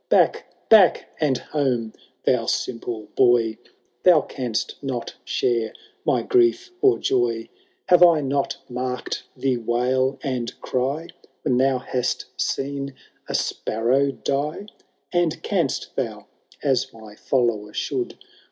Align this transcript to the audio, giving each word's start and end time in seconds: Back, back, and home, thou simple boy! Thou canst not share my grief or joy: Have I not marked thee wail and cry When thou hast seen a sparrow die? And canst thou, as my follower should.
Back, 0.09 0.51
back, 0.67 1.15
and 1.19 1.37
home, 1.37 1.93
thou 2.25 2.47
simple 2.47 3.03
boy! 3.15 3.59
Thou 4.01 4.21
canst 4.21 4.81
not 4.81 5.13
share 5.23 5.73
my 6.03 6.23
grief 6.23 6.71
or 6.81 6.97
joy: 6.97 7.49
Have 7.89 8.01
I 8.01 8.21
not 8.21 8.57
marked 8.67 9.25
thee 9.37 9.57
wail 9.57 10.17
and 10.23 10.59
cry 10.59 11.09
When 11.43 11.57
thou 11.59 11.77
hast 11.77 12.25
seen 12.35 12.95
a 13.29 13.35
sparrow 13.35 14.09
die? 14.09 14.65
And 15.13 15.39
canst 15.43 15.95
thou, 15.95 16.25
as 16.63 16.91
my 16.91 17.13
follower 17.13 17.71
should. 17.71 18.17